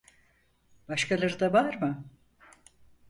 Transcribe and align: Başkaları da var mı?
Başkaları 0.89 1.39
da 1.39 1.53
var 1.53 1.75
mı? 1.81 2.03